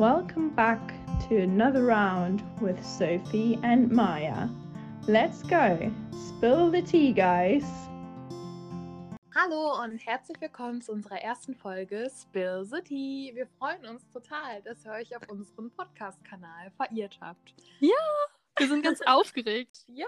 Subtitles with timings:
[0.00, 0.80] Welcome back
[1.28, 4.48] to another round with Sophie and Maya.
[5.06, 5.92] Let's go.
[6.38, 7.64] Spill the tea, guys.
[9.34, 13.32] Hallo und herzlich willkommen zu unserer ersten Folge Spill the Tea.
[13.34, 17.52] Wir freuen uns total, dass ihr euch auf unserem Podcast-Kanal verirrt habt.
[17.80, 17.92] Ja,
[18.56, 19.84] wir sind ganz aufgeregt.
[19.88, 20.06] Ja,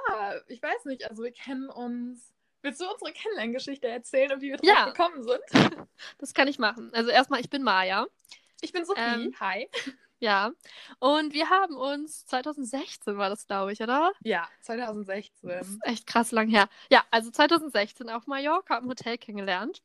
[0.48, 2.32] ich weiß nicht, also wir kennen uns.
[2.62, 4.86] Willst du unsere Kennenlerngeschichte erzählen und wie wir drauf Ja.
[4.86, 5.42] gekommen sind?
[6.18, 6.90] Das kann ich machen.
[6.94, 8.06] Also erstmal, ich bin Maja.
[8.62, 9.00] Ich bin Sophie.
[9.00, 9.68] Ähm, Hi.
[10.20, 10.52] Ja.
[11.00, 14.12] Und wir haben uns 2016 war das, glaube ich, oder?
[14.22, 15.48] Ja, 2016.
[15.50, 16.68] Das ist echt krass lang her.
[16.92, 19.82] Ja, also 2016 auf Mallorca im Hotel kennengelernt.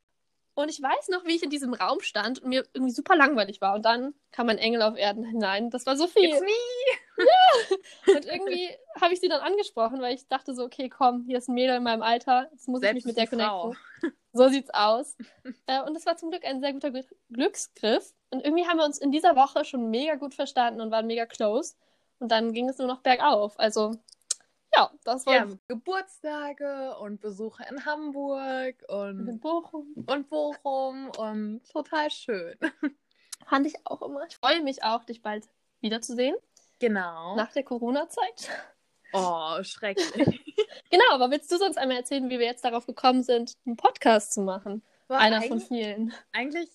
[0.54, 3.62] Und ich weiß noch, wie ich in diesem Raum stand und mir irgendwie super langweilig
[3.62, 3.74] war.
[3.74, 5.72] Und dann kam ein Engel auf Erden hinein.
[5.72, 6.28] Das war Sophie.
[6.30, 8.14] It's me.
[8.16, 8.70] Und irgendwie
[9.02, 11.78] habe ich sie dann angesprochen, weil ich dachte so, okay, komm, hier ist ein Mädel
[11.78, 13.62] in meinem Alter, jetzt muss ich mich mit der Selbst Frau.
[14.02, 14.18] connecten.
[14.34, 15.18] So sieht's aus.
[15.66, 18.14] äh, und das war zum Glück ein sehr guter Gl- Glücksgriff.
[18.30, 21.26] Und irgendwie haben wir uns in dieser Woche schon mega gut verstanden und waren mega
[21.26, 21.76] close.
[22.20, 23.58] Und dann ging es nur noch bergauf.
[23.60, 23.96] Also,
[24.76, 28.96] ja, das war Ja, Geburtstage und Besuche in Hamburg in
[29.30, 29.94] und, Bochum.
[30.08, 32.56] und Bochum und total schön.
[33.48, 34.26] Fand ich auch immer.
[34.28, 35.48] Ich freue mich auch, dich bald
[35.80, 36.36] wiederzusehen.
[36.80, 37.36] Genau.
[37.36, 38.50] Nach der Corona-Zeit.
[39.14, 40.44] Oh, schrecklich.
[40.90, 44.34] Genau, aber willst du sonst einmal erzählen, wie wir jetzt darauf gekommen sind, einen Podcast
[44.34, 44.84] zu machen?
[45.10, 46.14] War Einer von vielen.
[46.32, 46.70] eigentlich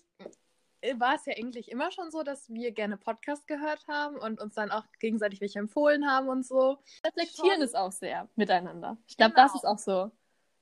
[0.97, 4.55] war es ja eigentlich immer schon so, dass wir gerne Podcast gehört haben und uns
[4.55, 6.79] dann auch gegenseitig welche empfohlen haben und so.
[7.07, 7.63] reflektieren Schon.
[7.63, 8.97] es auch sehr miteinander.
[9.07, 9.45] Ich glaube, Genau.
[9.47, 10.11] das ist auch so.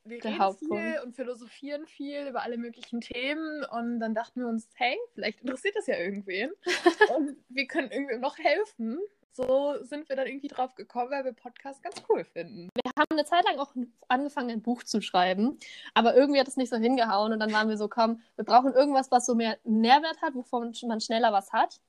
[0.04, 0.82] Wir Der reden Hauptpunkt.
[0.82, 5.41] viel und philosophieren viel über alle möglichen Themen und dann dachten wir uns, hey, vielleicht
[5.42, 6.50] interessiert das ja irgendwen
[7.16, 8.98] und wir können irgendwem noch helfen.
[9.32, 12.68] So sind wir dann irgendwie drauf gekommen, weil wir Podcast ganz cool finden.
[12.74, 13.72] Wir haben eine Zeit lang auch
[14.08, 15.58] angefangen, ein Buch zu schreiben,
[15.94, 18.72] aber irgendwie hat es nicht so hingehauen und dann waren wir so, komm, wir brauchen
[18.72, 21.80] irgendwas, was so mehr Nährwert hat, wovon man schneller was hat.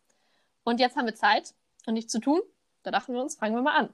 [0.63, 1.55] Und jetzt haben wir Zeit
[1.87, 2.41] und nichts zu tun.
[2.83, 3.93] Da dachten wir uns, fangen wir mal an.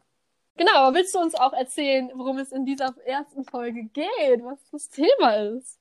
[0.57, 4.59] Genau, aber willst du uns auch erzählen, worum es in dieser ersten Folge geht, was
[4.71, 5.79] das Thema ist?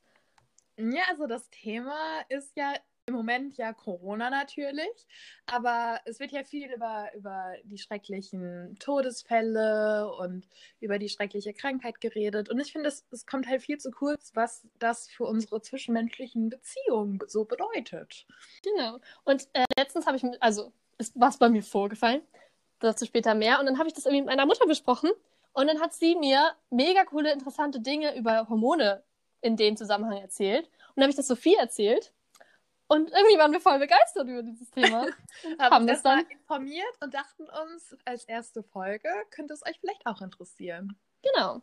[0.77, 1.97] Ja, also das Thema
[2.29, 2.75] ist ja
[3.07, 5.07] im Moment ja Corona natürlich,
[5.47, 10.49] aber es wird ja viel über, über die schrecklichen Todesfälle und
[10.81, 12.49] über die schreckliche Krankheit geredet.
[12.49, 16.51] Und ich finde, es, es kommt halt viel zu kurz, was das für unsere zwischenmenschlichen
[16.51, 18.27] Beziehungen so bedeutet.
[18.65, 18.99] Genau.
[19.25, 22.23] Und äh, letztens habe ich, also ist was bei mir vorgefallen,
[22.81, 23.61] dazu später mehr.
[23.61, 25.11] Und dann habe ich das irgendwie mit meiner Mutter besprochen.
[25.53, 29.05] Und dann hat sie mir mega coole, interessante Dinge über Hormone
[29.43, 30.67] in dem Zusammenhang erzählt.
[30.67, 32.13] Und dann habe ich das Sophie erzählt.
[32.89, 35.07] Und irgendwie waren wir voll begeistert über dieses Thema.
[35.59, 36.21] Haben haben uns das dann.
[36.29, 40.97] informiert und dachten uns, als erste Folge könnte es euch vielleicht auch interessieren.
[41.23, 41.63] Genau.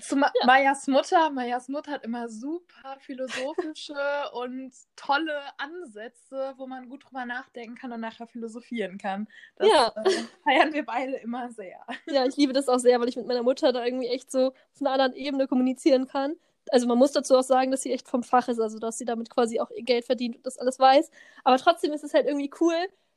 [0.00, 1.30] Zu Ma Mayas Mutter.
[1.30, 3.94] Mayas Mutter hat immer super philosophische
[4.34, 9.26] und tolle Ansätze, wo man gut drüber nachdenken kann und nachher philosophieren kann.
[9.56, 9.92] Das Ja.
[10.04, 10.10] äh,
[10.44, 11.84] feiern wir beide immer sehr.
[12.06, 14.48] Ja, ich liebe das auch sehr, weil ich mit meiner Mutter da irgendwie echt so
[14.48, 16.36] auf einer anderen Ebene kommunizieren kann.
[16.72, 19.04] Also man muss dazu auch sagen, dass sie echt vom Fach ist, also dass sie
[19.04, 21.10] damit quasi auch ihr Geld verdient und das alles weiß.
[21.44, 22.74] Aber trotzdem ist es halt irgendwie cool,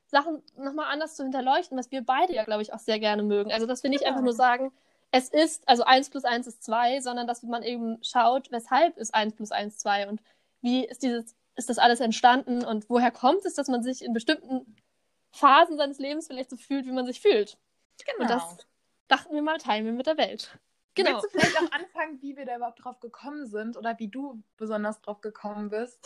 [0.08, 3.52] Sachen nochmal anders zu hinterleuchten, was wir beide ja, glaube ich, auch sehr gerne mögen.
[3.52, 4.12] Also dass wir nicht Genau.
[4.12, 4.72] einfach nur sagen,
[5.12, 9.13] es ist, also 1 plus 1 ist 2, sondern dass man eben schaut, weshalb ist
[9.13, 10.22] 1 plus 1 2 und
[10.62, 14.13] wie ist dieses, ist das alles entstanden und woher kommt es, dass man sich in
[14.13, 14.75] bestimmten
[15.31, 17.58] Phasen seines Lebens vielleicht so fühlt, wie man sich fühlt.
[18.06, 18.22] Genau.
[18.22, 18.58] Und das
[19.08, 20.58] dachten wir mal, teilen wir mit der Welt.
[20.96, 21.09] Genau.
[21.12, 24.42] Willst du vielleicht auch anfangen, wie wir da überhaupt drauf gekommen sind oder wie du
[24.58, 26.00] besonders drauf gekommen bist?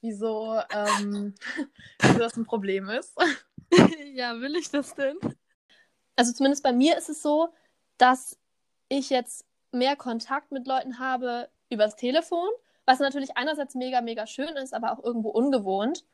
[0.00, 1.34] Wieso, ähm,
[2.00, 3.14] wieso das ein Problem ist?
[4.14, 5.16] ja, will ich das denn?
[6.16, 7.48] Also zumindest bei mir ist es so,
[7.98, 8.38] dass
[8.88, 12.48] ich jetzt mehr Kontakt mit Leuten habe übers Telefon,
[12.84, 16.04] was natürlich einerseits mega, mega schön ist, aber auch irgendwo ungewohnt.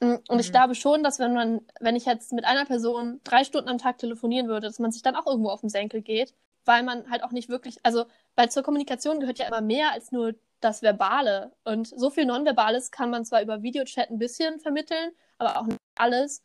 [0.00, 0.52] Mm, Und ich Mhm.
[0.52, 3.98] glaube schon, dass wenn man, wenn ich jetzt mit einer Person drei Stunden am Tag
[3.98, 7.22] telefonieren würde, dass man sich dann auch irgendwo auf den Senkel geht, weil man halt
[7.22, 8.06] auch nicht wirklich, also
[8.36, 11.52] weil zur Kommunikation gehört ja immer mehr als nur das Verbale.
[11.64, 15.80] Und so viel Nonverbales kann man zwar über Videochat ein bisschen vermitteln, aber auch nicht
[15.94, 16.42] alles.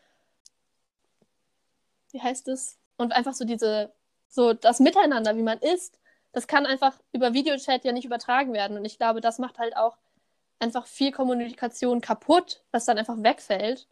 [2.12, 2.78] Wie heißt es?
[2.98, 3.94] Und einfach so diese,
[4.28, 6.00] so das Miteinander, wie man ist,
[6.32, 8.78] das kann einfach über Videochat ja nicht übertragen werden.
[8.78, 9.98] Und ich glaube, das macht halt auch
[10.60, 13.88] einfach viel Kommunikation kaputt, was dann einfach wegfällt.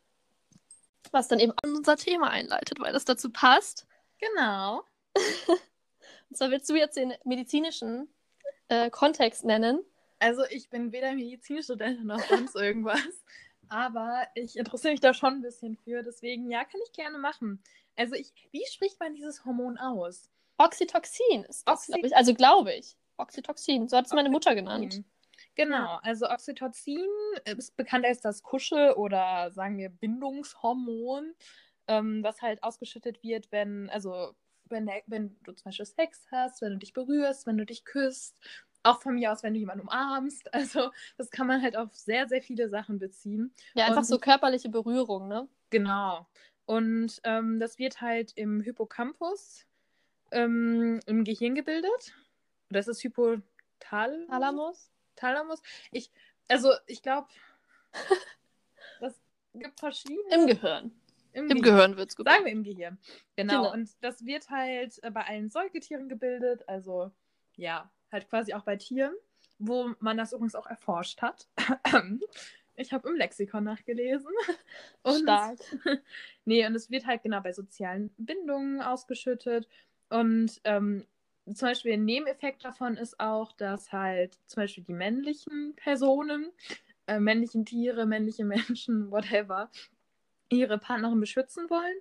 [1.12, 3.88] Was dann eben an unser Thema einleitet, weil das dazu passt.
[4.20, 4.84] Genau.
[6.30, 8.08] Und zwar willst du jetzt den medizinischen
[8.70, 9.80] äh, Kontext nennen.
[10.20, 13.00] Also ich bin weder Medizinstudentin noch sonst irgendwas,
[13.70, 16.04] aber ich interessiere mich da schon ein bisschen für.
[16.04, 17.62] Deswegen, ja, kann ich gerne machen.
[17.96, 20.30] Also ich, wie spricht man dieses Hormon aus?
[20.58, 22.16] Oxytocin ist das, Oxy- glaube ich.
[22.16, 22.98] Also glaube ich.
[23.18, 23.88] Oxytocin.
[23.88, 25.04] So hat es meine Mutter genannt.
[25.56, 27.08] Genau, also Oxytocin
[27.46, 31.34] ist bekannt als das Kuschel- oder sagen wir Bindungshormon,
[31.88, 34.34] ähm, was halt ausgeschüttet wird, wenn, also
[34.70, 38.40] wenn, wenn du zum Beispiel Sex hast, wenn du dich berührst, wenn du dich küsst,
[38.84, 40.50] auch von mir aus, wenn du jemanden umarmst.
[40.54, 43.54] Also das kann man halt auf sehr, sehr viele Sachen beziehen.
[43.74, 45.48] Ja, einfach Und- so körperliche Berührung, ne?
[45.70, 46.28] Genau.
[46.66, 49.66] Und ähm, das wird halt im Hippocampus
[50.32, 52.14] ähm, im Gehirn gebildet.
[52.70, 54.28] Das ist Hypothalamus.
[54.30, 54.92] Thalamus?
[55.16, 55.62] Thalamus.
[55.92, 56.12] Ich,
[56.50, 57.28] also ich glaube,
[59.00, 59.14] das
[59.54, 60.36] gibt verschiedene.
[60.36, 60.92] Im Gehirn.
[61.38, 62.28] Im Im Gehirn wird's gut.
[62.28, 62.98] Sagen wir im Gehirn.
[63.36, 63.62] Genau.
[63.62, 63.74] Genau.
[63.74, 66.68] Und das wird halt äh, bei allen Säugetieren gebildet.
[66.68, 67.12] Also
[67.56, 69.14] ja, halt quasi auch bei Tieren,
[69.60, 71.48] wo man das übrigens auch erforscht hat.
[72.80, 74.30] Ich habe im Lexikon nachgelesen.
[75.02, 75.58] Und Stark.
[76.46, 79.68] nee, und es wird halt genau bei sozialen Bindungen ausgeschüttet.
[80.10, 81.04] Und ähm,
[81.46, 86.52] zum Beispiel ein Nebeneffekt davon ist auch, dass halt zum Beispiel die männlichen Personen,
[87.08, 89.72] äh, männlichen Tiere, männliche Menschen, whatever,
[90.50, 91.98] ihre Partnerin beschützen wollen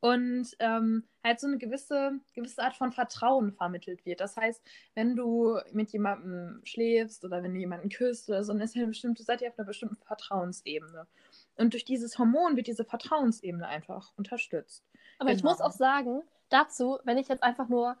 [0.00, 4.20] und ähm, halt so eine gewisse, gewisse Art von Vertrauen vermittelt wird.
[4.20, 4.62] Das heißt,
[4.94, 8.80] wenn du mit jemandem schläfst oder wenn du jemanden küsst oder so, dann ist ja
[8.80, 11.06] eine bestimmte, seid ihr auf einer bestimmten Vertrauensebene.
[11.56, 14.84] Und durch dieses Hormon wird diese Vertrauensebene einfach unterstützt.
[15.18, 15.50] Aber ich Genau.
[15.50, 17.96] muss auch sagen, dazu, wenn ich jetzt einfach nur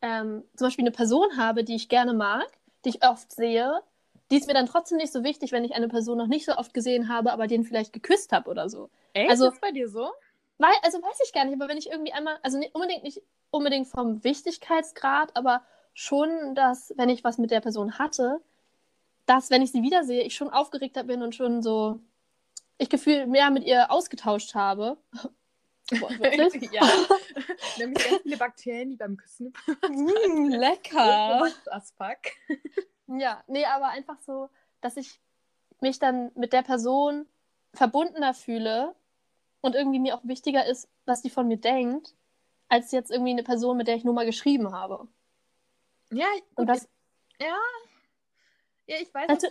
[0.00, 2.46] ähm, zum Beispiel eine Person habe, die ich gerne mag,
[2.84, 3.82] die ich oft sehe,
[4.32, 6.56] die ist mir dann trotzdem nicht so wichtig, wenn ich eine Person noch nicht so
[6.56, 8.88] oft gesehen habe, aber den vielleicht geküsst habe oder so.
[9.12, 9.30] Echt?
[9.30, 10.10] Also- ist das bei dir so?
[10.58, 13.20] Weil, also weiß ich gar nicht, aber wenn ich irgendwie einmal, also nicht, unbedingt nicht
[13.50, 15.62] unbedingt vom Wichtigkeitsgrad, aber
[15.92, 18.40] schon, dass, wenn ich was mit der Person hatte,
[19.26, 22.00] dass, wenn ich sie wiedersehe, ich schon aufgeregter bin und schon so,
[22.78, 24.96] ich gefühl mehr mit ihr ausgetauscht habe.
[25.90, 26.70] Wortwörtlich.
[26.72, 26.88] ja.
[27.78, 31.50] Nämlich ganz viele Bakterien, die beim Küssen mm, lecker.
[31.66, 32.58] as fuck.
[33.06, 34.48] Ja, nee, aber einfach so,
[34.80, 35.20] dass ich
[35.80, 37.26] mich dann mit der Person
[37.74, 38.94] verbundener fühle
[39.60, 42.14] und irgendwie mir auch wichtiger ist, was die von mir denkt,
[42.68, 45.08] als jetzt irgendwie eine Person, mit der ich nur mal geschrieben habe.
[46.10, 46.88] Ja, Und das,
[47.40, 47.56] ja.
[48.86, 49.28] Ja, ich weiß.
[49.28, 49.48] also,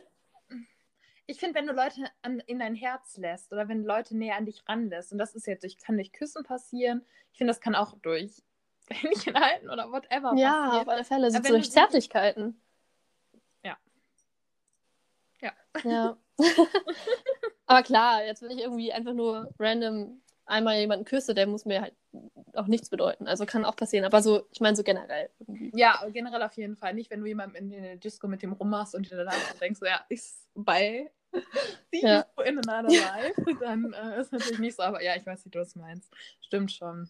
[1.27, 4.45] Ich finde, wenn du Leute an, in dein Herz lässt oder wenn Leute näher an
[4.45, 7.75] dich ranlässt, und das ist jetzt durch, kann durch Küssen passieren, ich finde, das kann
[7.75, 8.41] auch durch
[8.89, 10.81] Händchen halten oder whatever ja, passieren.
[10.81, 12.61] auf alle Fälle, so durch du- Zärtlichkeiten.
[15.41, 15.51] Ja.
[15.83, 16.17] Ja.
[17.65, 21.81] Aber klar, jetzt wenn ich irgendwie einfach nur random einmal jemanden küsse, der muss mir
[21.81, 21.93] halt
[22.53, 23.27] auch nichts bedeuten.
[23.27, 24.05] Also kann auch passieren.
[24.05, 25.71] Aber so, ich meine so generell irgendwie.
[25.73, 26.93] Ja, generell auf jeden Fall.
[26.93, 29.85] Nicht, wenn du jemanden in, der Disco mit dem rummachst und dir danach denkst, so,
[29.85, 31.09] ja, ist bei
[31.93, 32.25] die Ja.
[32.43, 35.59] in another life, dann äh, ist natürlich nicht so, aber ja, ich weiß, wie du
[35.59, 36.11] das meinst.
[36.41, 37.09] Stimmt schon.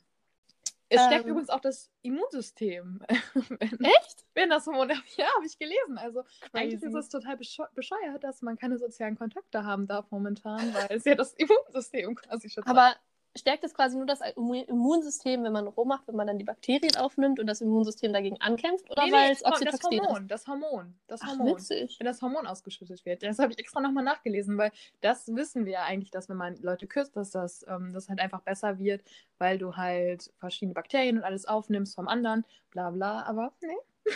[0.94, 1.32] Es stärkt Ähm.
[1.32, 3.02] übrigens auch das Immunsystem.
[3.60, 4.26] wenn, Echt?
[4.34, 5.98] wenn das Hormon, ja, habe ich gelesen.
[5.98, 6.88] Also eigentlich Crazy.
[6.88, 11.06] ist es total besche- bescheuert, dass man keine sozialen Kontakte haben darf momentan, weil es
[11.06, 12.68] ja das Immunsystem quasi schützt.
[12.68, 12.96] Aber
[13.38, 16.96] stärkt es quasi nur das Immu- Immunsystem, wenn man rummacht, wenn man dann die Bakterien
[16.98, 18.90] aufnimmt und das Immunsystem dagegen ankämpft?
[18.92, 20.08] Oder nee, weil nee, es das Oxytocin ist?
[20.08, 21.48] Hormon, das Hormon, das Ach, Hormon.
[21.56, 21.96] witzig.
[22.00, 23.24] wenn das Hormon ausgeschüttet wird.
[23.24, 26.58] Das habe ich extra nochmal nachgelesen, weil das wissen wir ja eigentlich, dass wenn man
[26.58, 29.02] Leute küsst, dass das, ähm, das halt einfach besser wird,
[29.38, 33.24] weil du halt verschiedene Bakterien und alles aufnimmst vom anderen, bla bla.
[33.24, 33.78] Aber nee.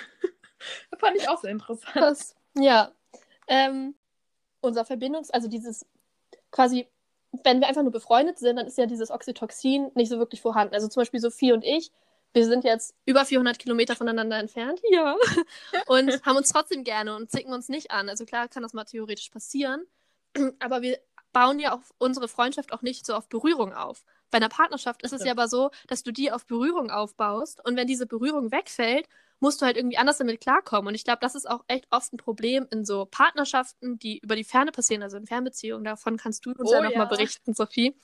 [0.91, 1.93] das fand ich auch sehr interessant.
[1.93, 2.35] Krass.
[2.57, 2.91] Ja.
[3.47, 3.95] Ähm,
[4.61, 5.85] unser Verbindungs-, also dieses
[6.51, 6.87] quasi,
[7.43, 10.73] wenn wir einfach nur befreundet sind, dann ist ja dieses Oxytocin nicht so wirklich vorhanden.
[10.73, 11.91] Also zum Beispiel Sophie und ich,
[12.33, 14.81] wir sind jetzt über 400 Kilometer voneinander entfernt.
[14.89, 15.15] Ja.
[15.87, 18.09] Und haben uns trotzdem gerne und zicken uns nicht an.
[18.09, 19.85] Also klar kann das mal theoretisch passieren.
[20.59, 20.99] Aber wir
[21.31, 24.03] bauen ja auch unsere Freundschaft auch nicht so auf Berührung auf.
[24.31, 27.75] Bei einer Partnerschaft ist es ja aber so, dass du die auf Berührung aufbaust und
[27.75, 29.07] wenn diese Berührung wegfällt,
[29.39, 30.87] musst du halt irgendwie anders damit klarkommen.
[30.87, 34.35] Und ich glaube, das ist auch echt oft ein Problem in so Partnerschaften, die über
[34.35, 35.83] die Ferne passieren, also in Fernbeziehungen.
[35.83, 37.05] Davon kannst du uns Oh ja nochmal ja.
[37.05, 37.95] berichten, Sophie.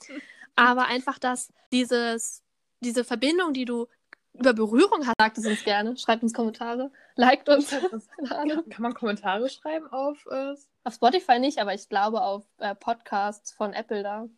[0.54, 2.42] Aber einfach, dass dieses,
[2.80, 3.86] diese Verbindung, die du
[4.34, 7.70] über Berührung hast, sagt es uns gerne, schreibt uns Kommentare, liked uns.
[8.28, 13.52] Kann, man Kommentare schreiben auf äh, Auf Spotify nicht, aber ich glaube auf äh, Podcasts
[13.52, 14.28] von Apple da.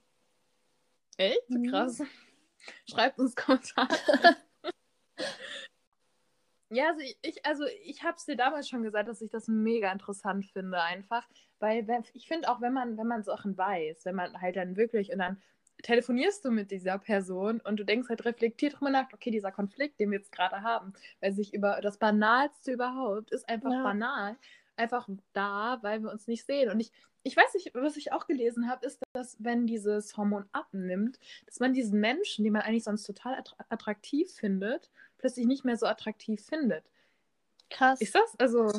[1.16, 1.48] Echt?
[1.48, 1.70] Mhm.
[1.70, 2.02] Krass.
[2.90, 3.88] Schreibt uns Kommentare.
[6.74, 9.90] Ja, also ich- also ich habe es dir damals schon gesagt, dass ich das mega
[9.92, 11.26] interessant finde, einfach.
[11.60, 14.76] Weil wenn, ich finde auch, wenn man, wenn man Sachen weiß, wenn man halt dann
[14.76, 15.40] wirklich und dann
[15.82, 19.98] telefonierst du mit dieser Person und du denkst halt reflektiert drüber nach, okay, dieser Konflikt,
[20.00, 23.82] den wir jetzt gerade haben, weil sich über das Banalste überhaupt ist einfach Ja.
[23.82, 24.36] banal,
[24.76, 26.70] einfach da, weil wir uns nicht sehen.
[26.70, 26.90] Und ich,
[27.22, 31.60] ich weiß nicht, was ich auch gelesen habe, ist, dass wenn dieses Hormon abnimmt, dass
[31.60, 34.90] man diesen Menschen, den man eigentlich sonst total attra- attraktiv findet,
[35.24, 36.84] plötzlich nicht mehr so attraktiv findet.
[37.70, 37.98] Krass.
[38.02, 38.38] Ist das?
[38.38, 38.70] Also,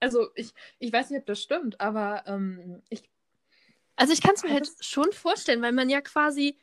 [0.00, 3.08] Also ich, ich weiß nicht, ob das stimmt, aber ähm, ich.
[3.96, 6.58] Also ich kann es mir Hat halt schon vorstellen, weil man ja quasi,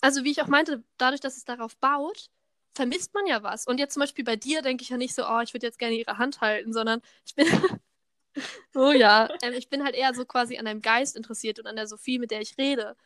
[0.00, 2.30] also wie ich auch meinte, dadurch, dass es darauf baut,
[2.74, 3.66] vermisst man ja was.
[3.66, 5.78] Und jetzt zum Beispiel bei dir denke ich ja nicht so, oh, ich würde jetzt
[5.80, 7.46] gerne ihre Hand halten, sondern ich bin,
[8.74, 11.76] oh ja, ähm, ich bin halt eher so quasi an deinem Geist interessiert und an
[11.76, 12.96] der Sophie, mit der ich rede.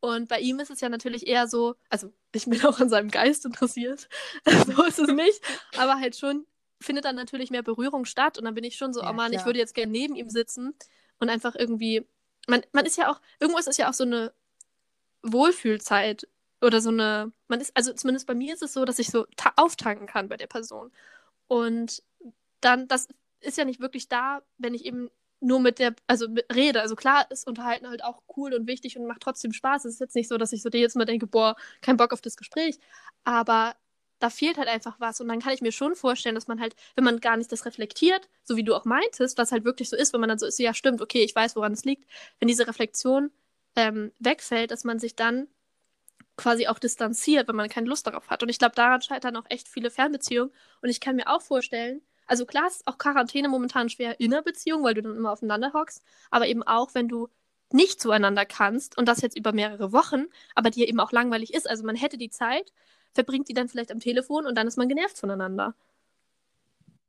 [0.00, 3.10] Und bei ihm ist es ja natürlich eher so, also ich bin auch an seinem
[3.10, 4.08] Geist interessiert,
[4.66, 5.40] so ist es nicht,
[5.76, 6.46] aber halt schon
[6.80, 9.32] findet dann natürlich mehr Berührung statt und dann bin ich schon so, Ja, oh Mann,
[9.32, 10.74] ich würde jetzt gerne neben ihm sitzen
[11.18, 12.06] und einfach irgendwie,
[12.46, 14.32] man, man ist ja auch, irgendwo ist es ja auch so eine
[15.22, 16.28] Wohlfühlzeit
[16.60, 19.26] oder so eine, man ist, also zumindest bei mir ist es so, dass ich so
[19.36, 20.92] ta- auftanken kann bei der Person.
[21.48, 22.02] Und
[22.60, 23.08] dann, das
[23.40, 26.80] ist ja nicht wirklich da, wenn ich eben nur mit der, also mit rede.
[26.80, 29.84] Also klar ist Unterhalten halt auch cool und wichtig und macht trotzdem Spaß.
[29.84, 32.12] Es ist jetzt nicht so, dass ich so dir jetzt mal denke, boah, kein Bock
[32.12, 32.78] auf das Gespräch.
[33.24, 33.74] Aber
[34.18, 35.20] da fehlt halt einfach was.
[35.20, 37.66] Und dann kann ich mir schon vorstellen, dass man halt, wenn man gar nicht das
[37.66, 40.46] reflektiert, so wie du auch meintest, was halt wirklich so ist, wenn man dann so
[40.46, 42.04] ist, ja, stimmt, okay, ich weiß, woran es liegt,
[42.40, 43.30] wenn diese Reflexion
[43.76, 45.46] ähm, wegfällt, dass man sich dann
[46.36, 48.42] quasi auch distanziert, wenn man keine Lust darauf hat.
[48.42, 50.52] Und ich glaube, daran scheitern auch echt viele Fernbeziehungen.
[50.82, 54.42] Und ich kann mir auch vorstellen, also klar ist auch Quarantäne momentan schwer in einer
[54.42, 57.28] Beziehung, weil du dann immer aufeinander hockst, aber eben auch, wenn du
[57.72, 61.68] nicht zueinander kannst und das jetzt über mehrere Wochen, aber dir eben auch langweilig ist.
[61.68, 62.72] Also man hätte die Zeit,
[63.14, 65.74] verbringt die dann vielleicht am Telefon und dann ist man genervt voneinander.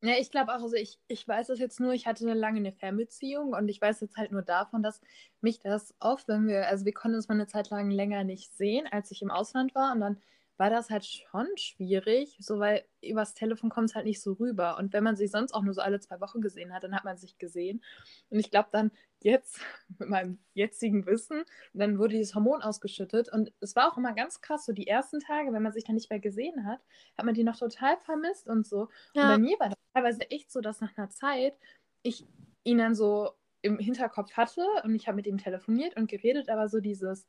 [0.01, 2.59] Ja, ich glaube auch, also ich, ich weiß das jetzt nur, ich hatte eine lange
[2.59, 5.01] eine Fernbeziehung und ich weiß jetzt halt nur davon, dass
[5.41, 8.55] mich das oft, wenn wir, also wir konnten uns mal eine Zeit lang länger nicht
[8.55, 10.21] sehen, als ich im Ausland war und dann
[10.60, 14.78] war das halt schon schwierig, so weil übers Telefon kommt es halt nicht so rüber.
[14.78, 17.06] Und wenn man sich sonst auch nur so alle zwei Wochen gesehen hat, dann hat
[17.06, 17.82] man sich gesehen.
[18.30, 19.62] Und ich glaube dann jetzt
[20.00, 23.32] mit meinem jetzigen Wissen, dann wurde dieses Hormon ausgeschüttet.
[23.32, 25.96] Und es war auch immer ganz krass, so die ersten Tage, wenn man sich dann
[25.96, 26.82] nicht mehr gesehen hat,
[27.18, 28.82] hat man die noch total vermisst und so.
[28.82, 28.89] Und
[29.30, 31.58] bei mir war das teilweise echt so, dass nach einer Zeit
[32.04, 32.28] ich
[32.66, 36.68] ihn dann so im Hinterkopf hatte und ich habe mit ihm telefoniert und geredet, aber
[36.68, 37.28] so dieses,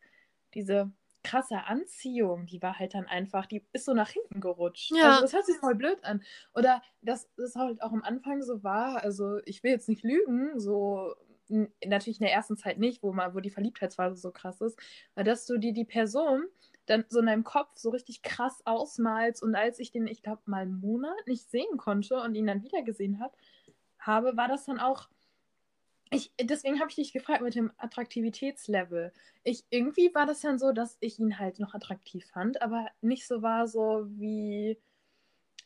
[0.54, 0.90] diese
[1.22, 4.92] krasse Anziehung, die war halt dann einfach, die ist so nach hinten gerutscht.
[4.94, 5.10] Ja.
[5.10, 6.22] Also das hört sich voll blöd an.
[6.54, 10.58] Oder dass es halt auch am Anfang so war, also ich will jetzt nicht lügen,
[10.58, 11.14] so
[11.84, 14.78] natürlich in der ersten Zeit nicht, wo man, wo die Verliebtheitsphase so krass ist,
[15.14, 16.44] aber dass du dir die Person
[16.86, 20.42] dann so in deinem Kopf so richtig krass ausmalst und als ich den, ich glaube,
[20.46, 23.36] mal einen Monat nicht sehen konnte und ihn dann wieder gesehen hab,
[23.98, 25.08] habe, war das dann auch.
[26.12, 29.12] Ich, deswegen habe ich dich gefragt mit dem Attraktivitätslevel.
[29.44, 33.26] Ich, irgendwie war das dann so, dass ich ihn halt noch attraktiv fand, aber nicht
[33.28, 34.76] so war so wie,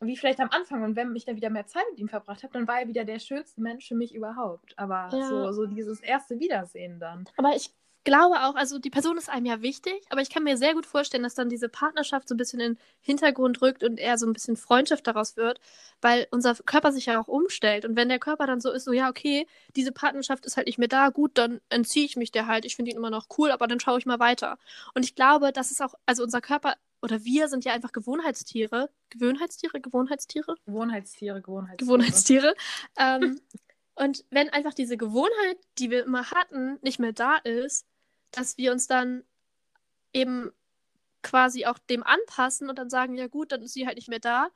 [0.00, 0.82] wie vielleicht am Anfang.
[0.82, 3.04] Und wenn ich dann wieder mehr Zeit mit ihm verbracht habe, dann war er wieder
[3.04, 4.78] der schönste Mensch für mich überhaupt.
[4.78, 5.20] Aber Ja.
[5.22, 7.26] so, so dieses erste Wiedersehen dann.
[7.36, 7.74] Aber ich
[8.04, 10.86] glaube auch, also die Person ist einem ja wichtig, aber ich kann mir sehr gut
[10.86, 14.26] vorstellen, dass dann diese Partnerschaft so ein bisschen in den Hintergrund rückt und eher so
[14.26, 15.60] ein bisschen Freundschaft daraus wird,
[16.00, 17.84] weil unser Körper sich ja auch umstellt.
[17.84, 20.78] Und wenn der Körper dann so ist, so, ja, okay, diese Partnerschaft ist halt nicht
[20.78, 22.64] mehr da, gut, dann entziehe ich mich der halt.
[22.64, 24.58] Ich finde ihn immer noch cool, aber dann schaue ich mal weiter.
[24.94, 28.90] Und ich glaube, das ist auch, also unser Körper oder wir sind ja einfach Gewohnheitstiere.
[29.10, 29.80] Gewohnheitstiere?
[29.80, 30.56] Gewohnheitstiere?
[30.66, 31.76] Gewohnheitstiere, Gewohnheitstiere.
[31.76, 32.54] Gewohnheitstiere.
[32.98, 33.40] ähm,
[33.94, 37.86] und wenn einfach diese Gewohnheit, die wir immer hatten, nicht mehr da ist,
[38.34, 39.24] dass wir uns dann
[40.12, 40.52] eben
[41.22, 44.20] quasi auch dem anpassen und dann sagen, ja gut, dann ist sie halt nicht mehr
[44.20, 44.48] da,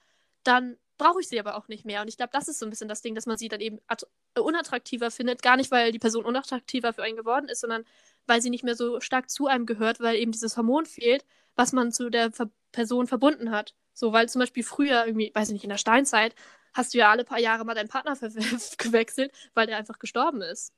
[0.44, 2.02] dann brauche ich sie aber auch nicht mehr.
[2.02, 3.80] Und ich glaube, das ist so ein bisschen das Ding, dass man sie dann eben
[3.86, 4.06] at-
[4.38, 5.42] unattraktiver findet.
[5.42, 7.84] Gar nicht, weil die Person unattraktiver für einen geworden ist, sondern
[8.26, 11.72] weil sie nicht mehr so stark zu einem gehört, weil eben dieses Hormon fehlt, was
[11.72, 13.74] man zu der Ver Person verbunden hat.
[13.94, 16.34] So, weil zum Beispiel früher, irgendwie, weiß ich nicht, in der Steinzeit,
[16.74, 18.14] hast du ja alle paar Jahre mal deinen Partner
[18.78, 20.72] gewechselt, weil der einfach gestorben ist.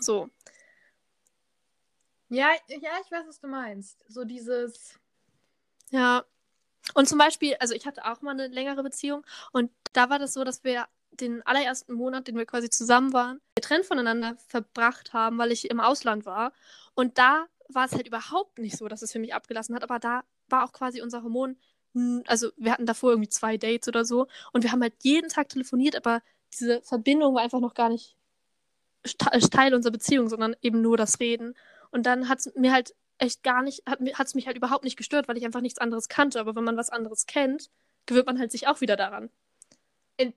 [0.00, 0.28] So.
[2.28, 4.04] Ja, ja, ich weiß, was du meinst.
[4.08, 4.98] So dieses.
[5.90, 6.24] Ja.
[6.94, 10.32] Und zum Beispiel, also ich hatte auch mal eine längere Beziehung und da war das
[10.32, 15.38] so, dass wir den allerersten Monat, den wir quasi zusammen waren, getrennt voneinander verbracht haben,
[15.38, 16.52] weil ich im Ausland war.
[16.94, 19.98] Und da war es halt überhaupt nicht so, dass es für mich abgelassen hat, aber
[19.98, 21.56] da war auch quasi unser Hormon,
[22.26, 25.48] also wir hatten davor irgendwie zwei Dates oder so und wir haben halt jeden Tag
[25.48, 28.16] telefoniert, aber diese Verbindung war einfach noch gar nicht
[29.50, 31.54] Teil unserer Beziehung, sondern eben nur das Reden.
[31.90, 34.96] Und dann hat es mir halt echt gar nicht, hat es mich halt überhaupt nicht
[34.96, 36.40] gestört, weil ich einfach nichts anderes kannte.
[36.40, 37.70] Aber wenn man was anderes kennt,
[38.06, 39.30] gewöhnt man halt sich auch wieder daran.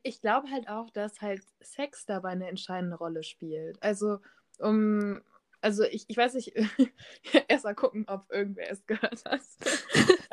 [0.03, 3.81] Ich glaube halt auch, dass halt Sex dabei eine entscheidende Rolle spielt.
[3.81, 4.19] Also,
[4.59, 5.21] um.
[5.63, 6.53] Also ich, ich weiß nicht,
[7.47, 9.41] erst mal gucken, ob irgendwer es gehört hat.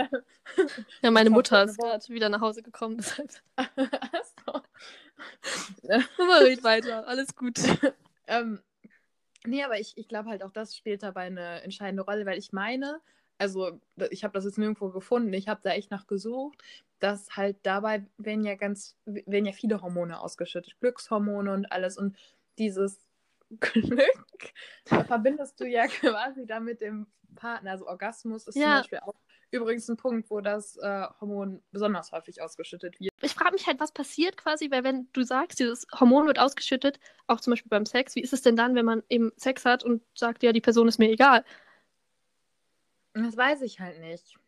[1.03, 3.31] Ja, meine Mutter ist gerade wieder nach Hause gekommen, deshalb.
[3.57, 4.63] Achso.
[5.85, 7.59] Red weiter, alles gut.
[8.27, 8.61] Ähm,
[9.49, 12.52] nee, aber ich, ich glaube halt auch, das spielt dabei eine entscheidende Rolle, weil ich
[12.52, 13.00] meine,
[13.38, 16.62] also ich habe das jetzt nirgendwo gefunden, ich habe da echt nach gesucht,
[17.00, 22.17] dass halt dabei werden ja ganz, werden ja viele Hormone ausgeschüttet, Glückshormone und alles und
[22.59, 23.00] dieses
[23.61, 24.52] Glück
[25.07, 27.73] verbindest du ja quasi da mit dem Partner.
[27.73, 28.62] Also Orgasmus ist Ja.
[28.62, 29.14] zum Beispiel auch
[29.50, 33.12] übrigens ein Punkt, wo das äh, Hormon besonders häufig ausgeschüttet wird.
[33.21, 36.99] Ich frage mich halt, was passiert quasi, weil wenn du sagst, dieses Hormon wird ausgeschüttet,
[37.26, 39.85] auch zum Beispiel beim Sex, wie ist es denn dann, wenn man eben Sex hat
[39.85, 41.45] und sagt, ja, die Person ist mir egal?
[43.14, 44.38] Das weiß ich halt nicht.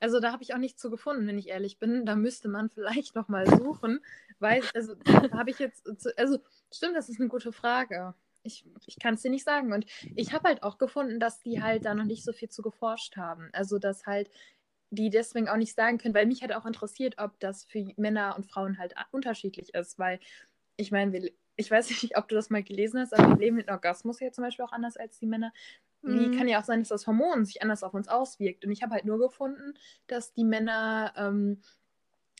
[0.00, 2.06] Also da habe ich auch nichts zu gefunden, wenn ich ehrlich bin.
[2.06, 4.00] Da müsste man vielleicht noch mal suchen,
[4.38, 4.94] weil also
[5.32, 5.86] habe ich jetzt
[6.18, 6.38] also
[6.72, 8.14] stimmt, das ist eine gute Frage.
[8.46, 11.62] Ich, ich kann es dir nicht sagen und ich habe halt auch gefunden, dass die
[11.62, 13.50] halt da noch nicht so viel zu geforscht haben.
[13.52, 14.30] Also dass halt
[14.90, 18.36] die deswegen auch nicht sagen können, weil mich hat auch interessiert, ob das für Männer
[18.36, 20.20] und Frauen halt unterschiedlich ist, weil
[20.76, 23.70] ich meine, ich weiß nicht, ob du das mal gelesen hast, aber wir leben mit
[23.70, 25.52] Orgasmus ja zum Beispiel auch anders als die Männer.
[26.04, 26.30] Wie Mhm.
[26.30, 28.64] kann ja auch sein, dass das Hormon sich anders auf uns auswirkt.
[28.64, 29.74] Und ich habe halt nur gefunden,
[30.06, 31.62] dass die Männer ähm,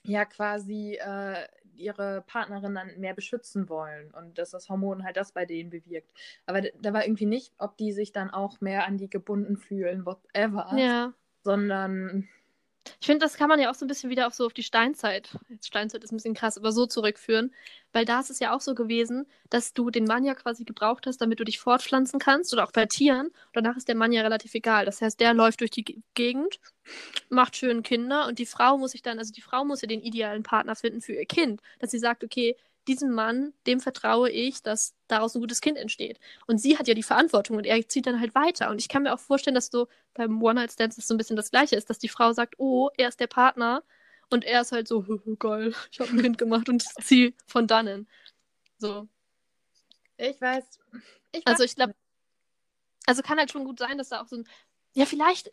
[0.04, 1.48] ja quasi äh,
[1.78, 6.10] ihre Partnerin dann mehr beschützen wollen und dass das Hormon halt das bei denen bewirkt.
[6.46, 10.06] Aber da war irgendwie nicht, ob die sich dann auch mehr an die gebunden fühlen,
[10.06, 11.12] whatever, Ja.
[11.42, 12.28] sondern
[13.00, 14.62] Ich finde, das kann man ja auch so ein bisschen wieder auf so auf die
[14.62, 15.30] Steinzeit.
[15.48, 17.52] Jetzt Steinzeit ist ein bisschen krass, aber so zurückführen.
[17.92, 21.06] Weil da ist es ja auch so gewesen, dass du den Mann ja quasi gebraucht
[21.06, 23.30] hast, damit du dich fortpflanzen kannst oder auch bei Tieren.
[23.52, 24.84] Danach ist der Mann ja relativ egal.
[24.84, 26.58] Das heißt, der läuft durch die Ge- Gegend,
[27.28, 30.02] macht schön Kinder und die Frau muss sich dann, also die Frau muss ja den
[30.02, 31.60] idealen Partner finden für ihr Kind.
[31.78, 32.56] Dass sie sagt, okay,
[32.88, 36.18] diesem Mann, dem vertraue ich, dass daraus ein gutes Kind entsteht.
[36.46, 38.70] Und sie hat ja die Verantwortung und er zieht dann halt weiter.
[38.70, 41.50] Und ich kann mir auch vorstellen, dass so beim One-Night-Stand das so ein bisschen das
[41.50, 43.82] Gleiche ist, dass die Frau sagt, oh, er ist der Partner
[44.30, 47.34] und er ist halt so, "Hö, hö, geil, ich habe ein Kind gemacht und zieh
[47.46, 48.08] von dannen.
[48.78, 49.08] So.
[50.16, 50.64] ich weiß.
[51.32, 51.94] Ich Also ich glaube,
[53.06, 54.48] also kann halt schon gut sein, dass da auch so ein,
[54.94, 55.52] ja vielleicht,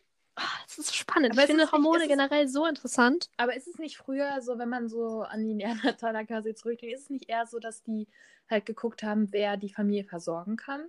[0.67, 1.31] es ist spannend.
[1.33, 3.29] Aber ich finde nicht- Hormone ist- generell so interessant.
[3.37, 7.03] Aber ist es nicht früher so, wenn man so an die Neandertaler quasi zurückdenkt, ist
[7.03, 8.07] es nicht eher so, dass die
[8.49, 10.85] halt geguckt haben, wer die Familie versorgen kann?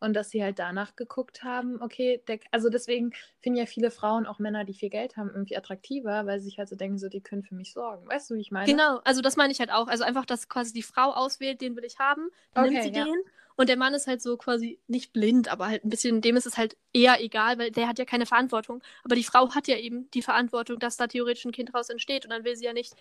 [0.00, 4.26] Und dass sie halt danach geguckt haben, okay, der, also deswegen finden ja viele Frauen,
[4.26, 7.08] auch Männer, die viel Geld haben, irgendwie attraktiver, weil sie sich halt so denken, so,
[7.08, 8.06] die können für mich sorgen.
[8.06, 8.70] Weißt du, wie ich meine?
[8.70, 9.88] Genau, also das meine ich halt auch.
[9.88, 12.96] Also einfach, dass quasi die Frau auswählt, den will ich haben, dann nimmt Okay, sie
[12.96, 13.04] ja.
[13.06, 13.16] den.
[13.58, 16.46] Und der Mann ist halt so quasi nicht blind, aber halt ein bisschen, dem ist
[16.46, 18.82] es halt eher egal, weil der hat ja keine Verantwortung.
[19.02, 22.24] Aber die Frau hat ja eben die Verantwortung, dass da theoretisch ein Kind raus entsteht.
[22.24, 22.94] Und dann will sie ja nicht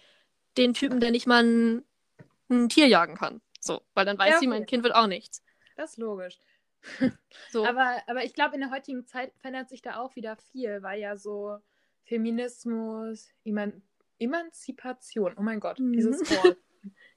[0.58, 1.86] den Typen, der nicht mal ein,
[2.50, 3.40] ein Tier jagen kann.
[3.60, 5.44] So, weil dann weiß Ja, sie, mein Kind wird auch nichts.
[5.76, 6.38] Das ist logisch.
[7.52, 7.66] So.
[7.66, 11.00] Aber, aber ich glaube, in der heutigen Zeit verändert sich da auch wieder viel, weil
[11.00, 11.58] ja so
[12.04, 13.82] Feminismus, Eman
[14.20, 15.94] Emanzipation, oh mein Gott, Mhm.
[15.94, 16.58] dieses Wort.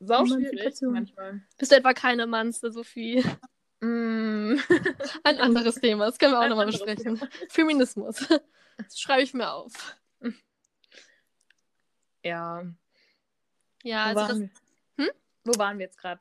[0.00, 1.42] Sau schwierig manchmal.
[1.58, 3.22] Bist du etwa keine Manze, Sophie?
[3.80, 4.56] Mm.
[5.24, 7.20] Ein anderes Thema, das können wir auch nochmal besprechen.
[7.48, 8.26] Feminismus.
[8.78, 9.96] Das schreibe ich mir auf.
[12.22, 12.62] Ja.
[13.82, 14.40] Ja, Wo, also das, waren
[14.96, 15.04] wir?
[15.06, 15.10] Hm?
[15.44, 16.20] Wo waren wir jetzt gerade?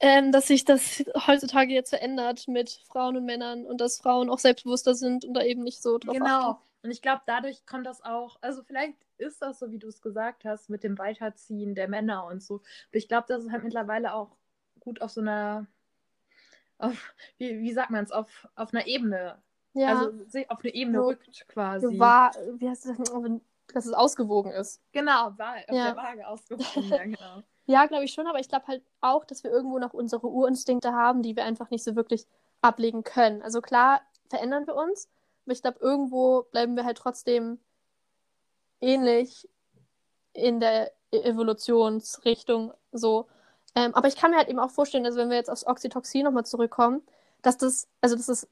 [0.00, 4.40] ähm, dass sich das heutzutage jetzt verändert mit Frauen und Männern und dass Frauen auch
[4.40, 6.50] selbstbewusster sind und da eben nicht so drauf Genau.
[6.50, 6.62] achten.
[6.82, 10.02] Und ich glaube, dadurch kommt das auch, also vielleicht ist das so, wie du es
[10.02, 12.56] gesagt hast, mit dem Weiterziehen der Männer und so.
[12.56, 14.36] Aber ich glaube, das ist halt mittlerweile auch
[14.80, 15.66] gut auf so einer,
[16.78, 19.40] auf, wie, wie sagt man es, auf, auf einer Ebene.
[19.74, 20.12] Ja, Also
[20.48, 21.98] auf eine Ebene So rückt quasi.
[21.98, 23.40] war, wie heißt das, wenn-
[23.72, 24.82] dass es ausgewogen ist.
[24.92, 25.84] Genau, war auf Ja.
[25.84, 27.42] der Waage ausgewogen, ja, genau.
[27.66, 30.92] Ja, glaube ich schon, aber ich glaube halt auch, dass wir irgendwo noch unsere Urinstinkte
[30.92, 32.26] haben, die wir einfach nicht so wirklich
[32.60, 33.40] ablegen können.
[33.40, 35.08] Also klar verändern wir uns,
[35.46, 37.58] ich glaube, irgendwo bleiben wir halt trotzdem
[38.80, 39.48] ähnlich
[40.34, 43.28] in der E- Evolutionsrichtung so.
[43.76, 46.24] Ähm, aber ich kann mir halt eben auch vorstellen, also wenn wir jetzt aufs Oxytocin
[46.24, 47.02] nochmal zurückkommen,
[47.42, 48.48] dass das, also das ist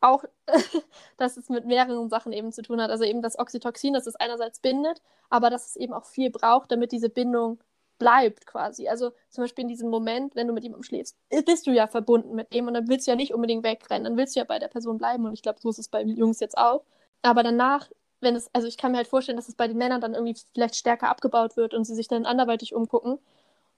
[0.00, 0.24] auch,
[1.18, 2.90] dass es mit mehreren Sachen eben zu tun hat.
[2.90, 6.72] Also eben das Oxytocin, das es einerseits bindet, aber dass es eben auch viel braucht,
[6.72, 7.60] damit diese Bindung
[8.00, 8.88] bleibt quasi.
[8.88, 12.34] Also zum Beispiel in diesem Moment, wenn du mit jemandem schläfst, bist du ja verbunden
[12.34, 14.58] mit dem und dann willst du ja nicht unbedingt wegrennen, dann willst du ja bei
[14.58, 16.82] der Person bleiben und ich glaube, so ist es bei Jungs jetzt auch.
[17.22, 17.88] Aber danach,
[18.20, 20.40] wenn es, also ich kann mir halt vorstellen, dass es bei den Männern dann irgendwie
[20.54, 23.18] vielleicht stärker abgebaut wird und sie sich dann anderweitig umgucken.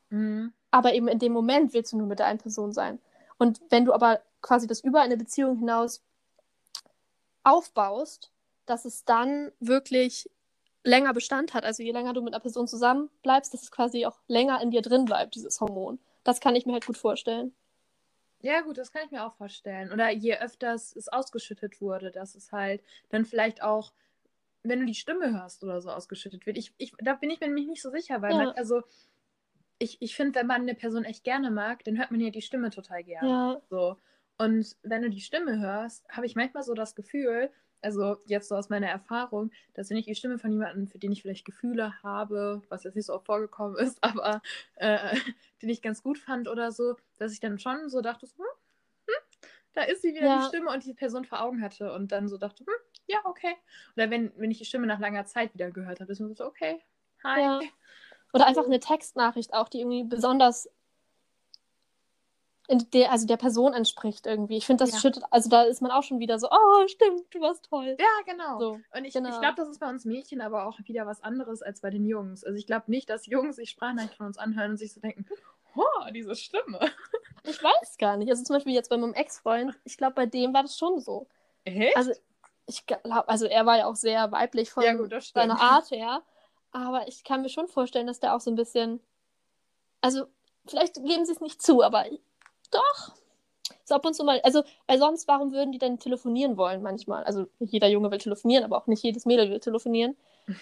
[0.09, 0.53] Mhm.
[0.71, 3.01] Aber eben in dem Moment willst du nur mit der einen Person sein.
[3.39, 6.01] Und wenn du aber quasi das über eine Beziehung hinaus
[7.43, 8.31] aufbaust,
[8.67, 10.31] dass es dann wirklich
[10.85, 11.65] länger Bestand hat.
[11.65, 14.71] Also je länger du mit einer Person zusammen bleibst, dass es quasi auch länger in
[14.71, 15.99] dir drin bleibt, dieses Hormon.
[16.25, 17.55] Das kann ich mir halt gut vorstellen.
[18.41, 19.93] Ja, gut, das kann ich mir auch vorstellen.
[19.93, 23.93] Oder je öfters es ausgeschüttet wurde, dass es halt dann vielleicht auch,
[24.65, 26.59] wenn du die Stimme hörst oder so ausgeschüttet wird.
[26.59, 28.39] Ich, ich, da bin ich mir nämlich nicht so sicher, weil Ja.
[28.39, 28.83] man, also
[29.79, 32.43] ich, ich finde, wenn man eine Person echt gerne mag, dann hört man ja die
[32.43, 33.29] Stimme total gerne.
[33.29, 33.63] Ja.
[33.71, 33.97] So.
[34.39, 37.51] Und wenn du die Stimme hörst, habe ich manchmal so das Gefühl,
[37.83, 41.13] also jetzt so aus meiner Erfahrung, dass wenn ich die Stimme von jemandem, für den
[41.13, 44.43] ich vielleicht Gefühle habe, was jetzt nicht so oft vorgekommen ist, aber
[44.77, 45.17] äh,
[45.61, 48.45] den ich ganz gut fand oder so, dass ich dann schon so dachte, hm,
[49.07, 49.15] hm,
[49.75, 50.39] da ist sie wieder Ja.
[50.39, 52.75] die Stimme und die Person vor Augen hatte und dann so dachte, hm,
[53.07, 53.55] ja, okay.
[53.97, 56.47] Oder wenn, wenn ich die Stimme nach langer Zeit wieder gehört habe, ist mir so,
[56.47, 56.81] okay,
[57.25, 57.41] hi.
[57.41, 57.61] Ja.
[58.33, 60.69] Oder einfach eine Textnachricht auch, die irgendwie besonders
[62.79, 64.57] der, also der Person entspricht irgendwie.
[64.57, 64.99] Ich finde, das Ja.
[65.01, 67.97] schüttet, also da ist man auch schon wieder so, oh, stimmt, du warst toll.
[67.99, 68.59] Ja, genau.
[68.59, 69.31] So, Und ich, genau.
[69.31, 72.05] ich glaube, das ist bei uns Mädchen aber auch wieder was anderes als bei den
[72.07, 72.45] Jungs.
[72.45, 75.27] Also ich glaube nicht, dass Jungs sich Sprachnachrichten von uns anhören und sich so denken,
[75.77, 76.79] oh, diese Stimme.
[77.45, 78.31] Ich weiß gar nicht.
[78.31, 81.27] Also zum Beispiel jetzt bei meinem Ex-Freund, ich glaube, bei dem war das schon so.
[81.65, 81.97] Echt?
[81.97, 82.13] Also
[82.67, 86.23] ich glaube, also er war ja auch sehr weiblich von Ja, gut, seiner Art her.
[86.71, 89.01] Aber ich kann mir schon vorstellen, dass der auch so ein bisschen.
[90.01, 90.27] Also,
[90.67, 92.05] vielleicht geben sie es nicht zu, aber
[92.75, 93.15] doch.
[93.85, 94.41] So ab und zu mal.
[94.43, 97.25] Also, weil sonst, warum würden die denn telefonieren wollen manchmal?
[97.25, 100.17] Also, jeder Junge will telefonieren, aber auch nicht jedes Mädel will telefonieren.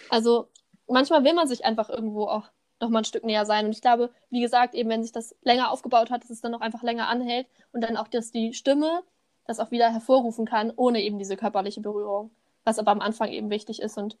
[0.09, 0.47] Also,
[0.87, 3.65] manchmal will man sich einfach irgendwo auch noch mal ein Stück näher sein.
[3.65, 6.53] Und ich glaube, wie gesagt, eben wenn sich das länger aufgebaut hat, dass es dann
[6.55, 9.03] auch einfach länger anhält und dann auch, dass die Stimme
[9.45, 12.31] das auch wieder hervorrufen kann, ohne eben diese körperliche Berührung.
[12.63, 13.97] Was aber am Anfang eben wichtig ist.
[13.97, 14.17] Und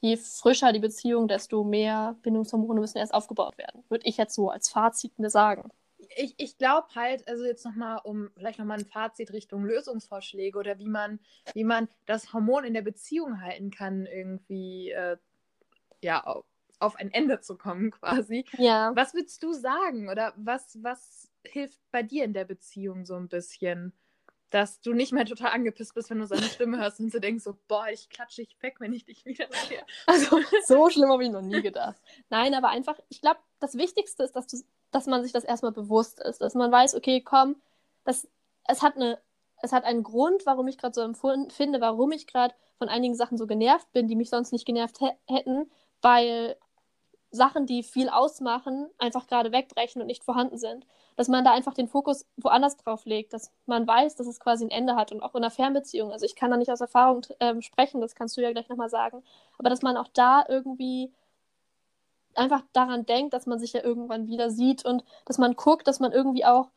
[0.00, 3.84] je frischer die Beziehung, desto mehr Bindungshormone müssen erst aufgebaut werden.
[3.88, 5.70] Würde ich jetzt so als Fazit mir sagen.
[6.16, 10.78] Ich, ich glaube halt, also jetzt nochmal, um vielleicht nochmal ein Fazit Richtung Lösungsvorschläge oder
[10.78, 11.18] wie man,
[11.54, 15.16] wie man das Hormon in der Beziehung halten kann, irgendwie äh,
[16.02, 16.44] ja, auf,
[16.78, 18.44] auf ein Ende zu kommen quasi.
[18.58, 18.92] Ja.
[18.94, 23.28] Was würdest du sagen oder was, was hilft bei dir in der Beziehung so ein
[23.28, 23.92] bisschen?
[24.50, 27.42] Dass du nicht mehr total angepisst bist, wenn du seine Stimme hörst und du denkst
[27.42, 29.82] so, boah, ich klatsche dich weg, wenn ich dich wieder sehe.
[30.06, 31.96] Also, so schlimm habe ich noch nie gedacht.
[32.28, 34.58] Nein, aber einfach, ich glaube, das Wichtigste ist, dass, du,
[34.92, 36.40] dass man sich das erstmal bewusst ist.
[36.40, 37.56] Dass man weiß, okay, komm,
[38.04, 38.28] das,
[38.68, 39.18] es, hat eine,
[39.62, 43.38] es hat einen Grund, warum ich gerade so empfinde, warum ich gerade von einigen Sachen
[43.38, 45.70] so genervt bin, die mich sonst nicht genervt hä- hätten,
[46.02, 46.56] weil
[47.30, 50.86] Sachen, die viel ausmachen, einfach gerade wegbrechen und nicht vorhanden sind.
[51.16, 54.64] Dass man da einfach den Fokus woanders drauf legt, dass man weiß, dass es quasi
[54.66, 56.12] ein Ende hat und auch in einer Fernbeziehung.
[56.12, 58.90] Also ich kann da nicht aus Erfahrung ähm, sprechen, das kannst du ja gleich nochmal
[58.90, 59.22] sagen.
[59.58, 61.12] Aber dass man auch da irgendwie
[62.34, 66.00] einfach daran denkt, dass man sich ja irgendwann wieder sieht und dass man guckt, dass
[66.00, 66.70] man irgendwie auch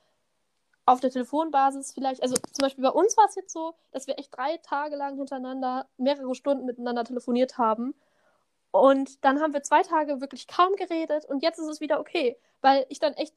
[0.85, 4.19] auf der Telefonbasis vielleicht, also zum Beispiel bei uns war es jetzt so, dass wir
[4.19, 7.95] echt drei Tage lang hintereinander mehrere Stunden miteinander telefoniert haben.
[8.71, 12.37] Und dann haben wir zwei Tage wirklich kaum geredet und jetzt ist es wieder okay,
[12.61, 13.33] weil ich dann echt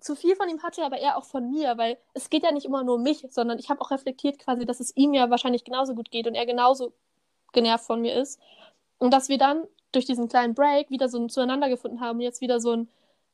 [0.00, 2.66] zu viel von ihm hatte, aber er auch von mir, weil es geht ja nicht
[2.66, 5.64] immer nur um mich, sondern ich habe auch reflektiert quasi, dass es ihm ja wahrscheinlich
[5.64, 6.92] genauso gut geht und er genauso
[7.52, 8.40] genervt von mir ist.
[8.98, 12.40] Und dass wir dann durch diesen kleinen Break wieder so ein Zueinander gefunden haben jetzt
[12.40, 12.88] wieder so ein,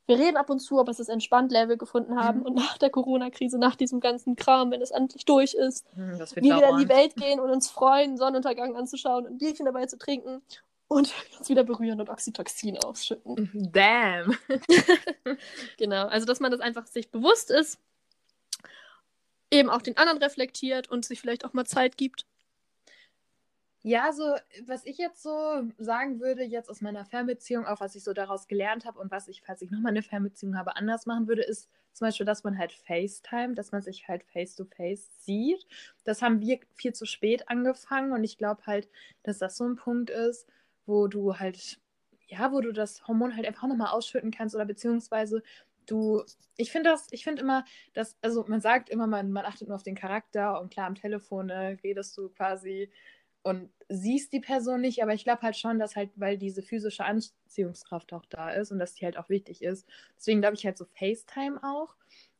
[0.05, 2.45] wir reden ab und zu, aber es ist entspannt Level gefunden haben Mhm.
[2.45, 6.35] und nach der Corona-Krise, nach diesem ganzen Kram, wenn es endlich durch ist, Hm, Das
[6.35, 9.85] wir wieder in die Welt gehen und uns freuen, Sonnenuntergang anzuschauen und ein Bierchen dabei
[9.85, 10.41] zu trinken
[10.89, 13.49] und uns wieder berühren und Oxytocin ausschütten.
[13.71, 14.35] Damn.
[15.77, 17.79] Genau, also dass man das einfach sich bewusst ist,
[19.51, 22.25] eben auch den anderen reflektiert und sich vielleicht auch mal Zeit gibt.
[23.85, 24.23] Ja, so,
[24.65, 28.47] was ich jetzt so sagen würde, jetzt aus meiner Fernbeziehung, auch was ich so daraus
[28.47, 31.69] gelernt habe und was ich, falls ich nochmal eine Fernbeziehung habe, anders machen würde, ist
[31.91, 35.67] zum Beispiel, dass man halt FaceTime, dass man sich halt face-to-face sieht.
[36.05, 38.87] Das haben wir viel zu spät angefangen und ich glaube halt,
[39.23, 40.47] dass das so ein Punkt ist,
[40.85, 41.77] wo du halt,
[42.27, 45.43] ja, wo du das Hormon halt einfach nochmal ausschütten kannst oder beziehungsweise
[45.87, 46.23] du,
[46.55, 49.75] ich finde das, ich finde immer, dass, also man sagt immer, man, man achtet nur
[49.75, 52.89] auf den Charakter und klar am Telefon ne, redest du quasi
[53.43, 57.05] und siehst die Person nicht, aber ich glaube halt schon, dass halt, weil diese physische
[57.05, 59.87] Anziehungskraft auch da ist und dass die halt auch wichtig ist.
[60.17, 61.95] Deswegen glaube ich halt so FaceTime auch.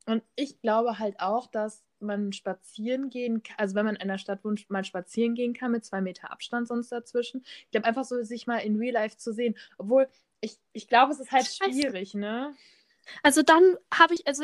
[0.05, 4.17] Und ich glaube halt auch, dass man spazieren gehen kann, also wenn man in einer
[4.17, 7.43] Stadt wohnt, mal spazieren gehen kann mit zwei Meter Abstand sonst dazwischen.
[7.65, 9.55] Ich glaube einfach so, sich mal in Real Life zu sehen.
[9.77, 10.09] Obwohl,
[10.41, 11.71] ich, ich glaube, es ist halt Scheiße.
[11.71, 12.53] schwierig, ne?
[13.21, 14.43] Also dann habe ich, also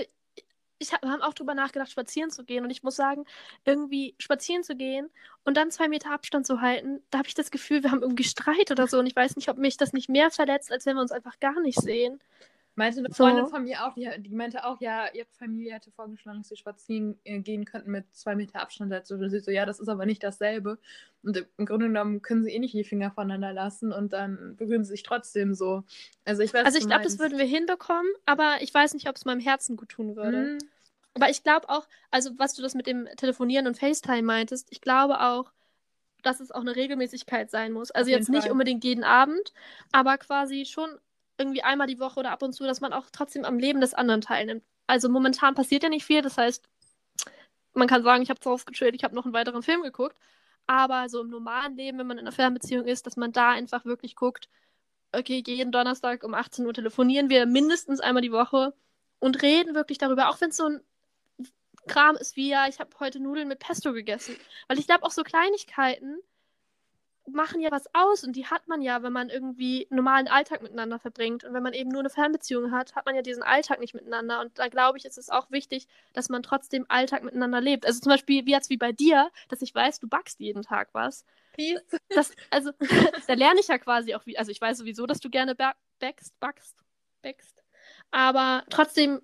[0.80, 2.63] ich hab auch drüber nachgedacht, spazieren zu gehen.
[2.63, 3.26] Und ich muss sagen,
[3.65, 5.10] irgendwie spazieren zu gehen
[5.44, 8.24] und dann zwei Meter Abstand zu halten, da habe ich das Gefühl, wir haben irgendwie
[8.24, 9.00] Streit oder so.
[9.00, 11.39] Und ich weiß nicht, ob mich das nicht mehr verletzt, als wenn wir uns einfach
[11.39, 12.20] gar nicht sehen.
[12.80, 13.26] Meinte eine So.
[13.26, 16.56] Freundin von mir auch, die, die meinte auch, ja, ihre Familie hätte vorgeschlagen, dass sie
[16.56, 19.15] spazieren äh, gehen könnten mit zwei Meter Abstand dazu.
[19.15, 20.80] Und sie so, ja, das ist aber nicht dasselbe.
[21.22, 24.86] Und im Grunde genommen können sie eh nicht die Finger voneinander lassen und dann berühren
[24.86, 25.84] sie sich trotzdem so.
[26.24, 29.18] Also ich weiß, Also ich glaube, das würden wir hinbekommen, aber ich weiß nicht, ob
[29.18, 30.38] es meinem Herzen gut tun würde.
[30.38, 30.58] Mhm.
[31.15, 34.80] Aber ich glaube auch, also was du das mit dem Telefonieren und FaceTime meintest, ich
[34.80, 35.52] glaube auch,
[36.24, 37.92] dass es auch eine Regelmäßigkeit sein muss.
[37.92, 38.52] Also jetzt nicht Fall.
[38.54, 39.54] unbedingt jeden Abend,
[39.92, 40.89] aber quasi schon
[41.39, 43.93] irgendwie einmal die Woche oder ab und zu, dass man auch trotzdem am Leben des
[43.93, 44.63] anderen teilnimmt.
[44.88, 46.67] Also momentan passiert ja nicht viel, das heißt,
[47.73, 50.17] man kann sagen, ich habe zu Hause ich habe noch einen weiteren Film geguckt,
[50.67, 53.86] Aber so im normalen Leben, wenn man in einer Fernbeziehung ist, dass man da einfach
[53.86, 54.49] wirklich guckt,
[55.13, 58.73] okay, jeden Donnerstag um 18 Uhr telefonieren wir mindestens einmal die Woche
[59.19, 60.82] und reden wirklich darüber, auch wenn es so ein
[61.88, 64.36] Kram ist wie, ja, ich habe heute Nudeln mit Pesto gegessen.
[64.67, 66.19] Weil ich glaube, auch so Kleinigkeiten
[67.34, 70.62] machen ja was aus und die hat man ja, wenn man irgendwie einen normalen Alltag
[70.62, 71.44] miteinander verbringt.
[71.44, 74.42] Und wenn man eben nur eine Fernbeziehung hat, hat man ja diesen Alltag nicht miteinander.
[74.42, 77.86] Und da glaube ich, ist es auch wichtig, dass man trotzdem Alltag miteinander lebt.
[77.86, 80.89] Also zum Beispiel, wie jetzt wie bei dir, dass ich weiß, du backst jeden Tag
[80.94, 81.26] was.
[81.54, 81.82] Peace.
[82.10, 82.72] Das, also,
[83.28, 86.39] da lerne ich ja quasi auch, wie, also ich weiß sowieso, dass du gerne backst,
[86.39, 86.76] backst,
[87.22, 87.63] backst.
[88.12, 89.22] Aber trotzdem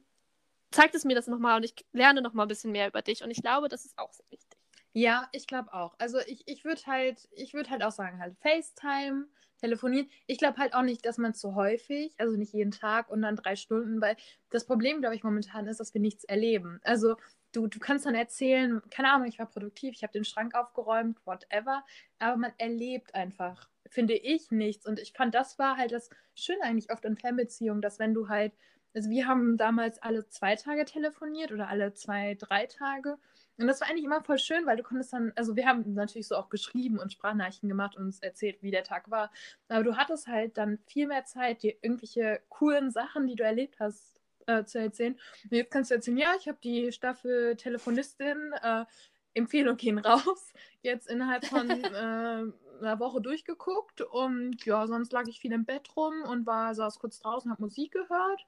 [0.71, 3.23] zeigt es mir das nochmal und ich lerne nochmal ein bisschen mehr über dich.
[3.23, 4.54] Und ich glaube, das ist auch sehr wichtig.
[4.97, 5.93] Ja, ich glaube auch.
[5.99, 9.27] Also ich, ich würde halt, ich würde halt auch sagen, halt FaceTime,
[9.57, 10.09] telefonieren.
[10.25, 13.35] Ich glaube halt auch nicht, dass man zu häufig, also nicht jeden Tag und dann
[13.35, 14.15] drei Stunden, weil
[14.51, 16.79] das Problem, glaube ich, momentan ist, dass wir nichts erleben.
[16.83, 17.17] Also
[17.51, 21.17] du, du kannst dann erzählen, keine Ahnung, ich war produktiv, ich habe den Schrank aufgeräumt,
[21.25, 21.83] whatever,
[22.19, 24.85] aber man erlebt einfach, finde ich, nichts.
[24.85, 28.29] Und ich fand, das war halt das Schöne eigentlich oft in Fernbeziehungen, dass wenn du
[28.29, 28.53] halt,
[28.93, 33.17] also wir haben damals alle zwei Tage telefoniert oder alle zwei, drei Tage
[33.57, 36.27] und das war eigentlich immer voll schön, weil du konntest dann, also wir haben natürlich
[36.27, 39.31] so auch geschrieben und Sprachnachrichten gemacht und uns erzählt, wie der Tag war.
[39.69, 43.79] Aber du hattest halt dann viel mehr Zeit, dir irgendwelche coolen Sachen, die du erlebt
[43.79, 45.17] hast, äh, zu erzählen.
[45.43, 48.85] Und jetzt kannst du erzählen, ja, ich habe die Staffel Telefonistin, äh,
[49.33, 55.39] Empfehlung gehen raus, jetzt innerhalb von äh, einer Woche durchgeguckt und ja, sonst lag ich
[55.39, 58.45] viel im Bett rum und war, saß kurz draußen, habe Musik gehört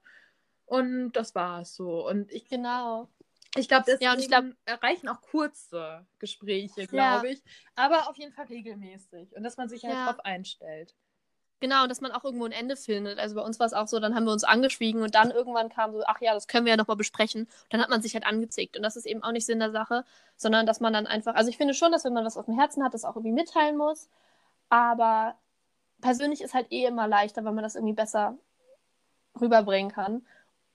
[0.66, 2.06] und das war es so.
[2.06, 3.08] Und ich genau.
[3.56, 7.42] Ich glaube, deswegen Ja, glaub- erreichen auch kurze Gespräche, glaube ich.
[7.74, 9.34] Aber auf jeden Fall regelmäßig.
[9.36, 10.06] Und dass man sich halt Ja.
[10.12, 10.94] drauf einstellt.
[11.60, 13.18] Genau, und dass man auch irgendwo ein Ende findet.
[13.18, 15.70] Also bei uns war es auch so, dann haben wir uns angeschwiegen und dann irgendwann
[15.70, 17.42] kam so, ach ja, das können wir ja nochmal besprechen.
[17.46, 18.76] Und dann hat man sich halt angezickt.
[18.76, 20.04] Und das ist eben auch nicht Sinn der Sache,
[20.36, 22.56] sondern dass man dann einfach, also ich finde schon, dass wenn man was auf dem
[22.56, 24.08] Herzen hat, das auch irgendwie mitteilen muss.
[24.68, 25.36] Aber
[26.00, 28.38] persönlich ist halt eh immer leichter, weil man das irgendwie besser
[29.40, 30.24] rüberbringen kann.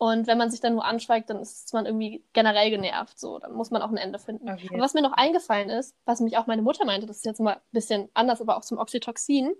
[0.04, 3.18] Und wenn man sich dann nur anschweigt, dann ist man irgendwie generell genervt.
[3.18, 4.54] So, dann muss man auch ein Ende finden.
[4.58, 7.26] Jeden Und was mir noch eingefallen ist, was mich auch meine Mutter meinte, das ist
[7.26, 9.54] jetzt mal ein bisschen anders, aber auch zum Oxytocin.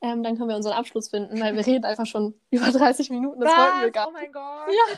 [0.00, 3.40] Ähm, dann können wir unseren Abschluss finden, weil wir reden einfach schon über 30 Minuten.
[3.40, 3.92] Das wollten wir Was?
[3.92, 4.68] gar Oh mein Gott.
[4.68, 4.96] Ja.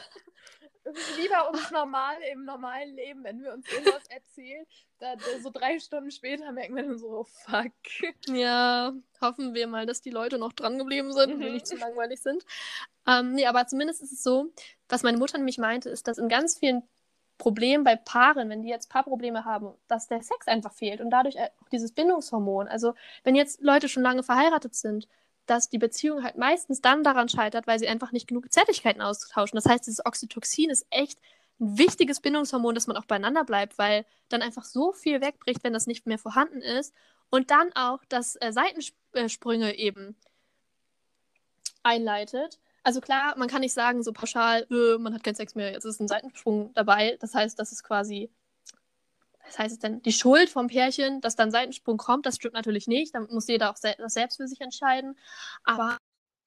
[0.84, 4.66] Es ist wie bei uns normal im normalen Leben, wenn wir uns irgendwas erzählen,
[4.98, 7.72] da, so drei Stunden später merken wir dann so, oh, fuck.
[8.28, 11.54] Ja, hoffen wir mal, dass die Leute noch dran geblieben sind und wir Mhm.
[11.54, 12.44] nicht zu langweilig sind.
[13.06, 14.52] Ähm, nee, aber zumindest ist es so,
[14.88, 16.82] was meine Mutter nämlich meinte, ist, dass in ganz vielen
[17.38, 21.38] Problemen bei Paaren, wenn die jetzt Paarprobleme haben, dass der Sex einfach fehlt und dadurch
[21.40, 22.68] auch dieses Bindungshormon.
[22.68, 25.08] Also wenn jetzt Leute schon lange verheiratet sind,
[25.46, 29.57] dass die Beziehung halt meistens dann daran scheitert, weil sie einfach nicht genug Zärtlichkeiten austauschen.
[29.57, 31.18] Das heißt, dieses Oxytocin ist echt
[31.61, 35.72] ein wichtiges Bindungshormon, dass man auch beieinander bleibt, weil dann einfach so viel wegbricht, wenn
[35.72, 36.94] das nicht mehr vorhanden ist.
[37.31, 40.16] Und dann auch, dass äh, Seitensprünge eben
[41.83, 42.59] einleitet.
[42.83, 45.85] Also klar, man kann nicht sagen, so pauschal, äh, man hat keinen Sex mehr, jetzt
[45.85, 47.16] ist ein Seitensprung dabei.
[47.20, 48.31] Das heißt, das ist quasi,
[49.44, 52.87] was heißt es denn, die Schuld vom Pärchen, dass dann Seitensprung kommt, das stimmt natürlich
[52.87, 53.14] nicht.
[53.14, 55.16] Dann muss jeder auch se das selbst für sich entscheiden.
[55.64, 55.98] Aber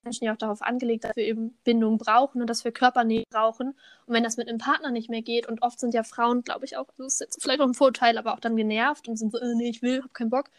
[0.05, 3.69] Menschen ja auch darauf angelegt, dass wir eben Bindung brauchen und dass wir Körpernähe brauchen.
[4.05, 6.65] Und wenn das mit einem Partner nicht mehr geht, und oft sind ja Frauen, glaube
[6.65, 9.31] ich, auch, das ist jetzt vielleicht auch ein Vorteil, aber auch dann genervt und sind
[9.31, 10.49] so, äh, nee, ich will, hab keinen Bock,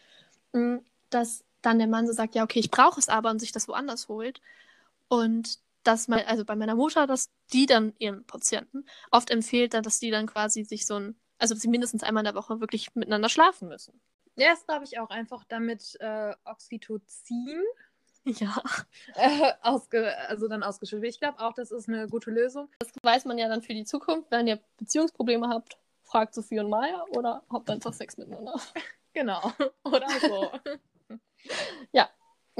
[0.53, 3.51] mh, dass dann der Mann so sagt, ja, okay, ich brauche es aber und sich
[3.51, 4.41] das woanders holt.
[5.09, 9.99] Und dass man, also bei meiner Mutter, dass die dann ihren Patienten oft empfiehlt, dass
[9.99, 12.93] die dann quasi sich so ein, also dass sie mindestens einmal in der Woche wirklich
[12.95, 13.99] miteinander schlafen müssen.
[14.35, 17.63] Ja, das glaube ich auch einfach, damit äh, Oxytocin
[18.39, 18.61] Ja.
[19.15, 19.53] äh,
[20.27, 21.09] also dann ausgeschüttet.
[21.09, 22.69] Ich glaube auch, das ist eine gute Lösung.
[22.79, 24.31] Das weiß man ja dann für die Zukunft.
[24.31, 28.55] Wenn ihr Beziehungsprobleme habt, fragt Sophie und Maya oder habt einfach Sex miteinander.
[29.13, 29.51] Genau.
[29.83, 30.51] Oder so.